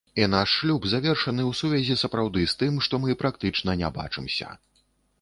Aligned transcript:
І 0.21 0.23
наш 0.35 0.53
шлюб 0.61 0.87
завершаны 0.93 1.43
ў 1.43 1.59
сувязі 1.61 1.99
сапраўды 2.05 2.49
з 2.55 2.59
тым, 2.65 2.83
што 2.89 3.03
мы 3.07 3.21
практычна 3.23 3.81
не 3.87 3.97
бачымся. 4.03 4.55